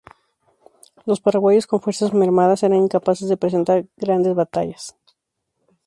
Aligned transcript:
Los 1.05 1.21
paraguayos, 1.21 1.67
con 1.67 1.79
fuerzas 1.79 2.11
mermadas, 2.11 2.63
eran 2.63 2.79
incapaces 2.79 3.29
de 3.29 3.37
presentar 3.37 3.85
grandes 3.97 4.33
batallas. 4.33 4.95